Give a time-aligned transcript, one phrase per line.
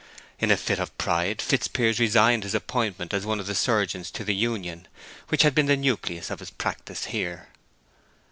[0.39, 4.23] In a fit of pride Fitzpiers resigned his appointment as one of the surgeons to
[4.23, 4.87] the union,
[5.27, 7.49] which had been the nucleus of his practice here.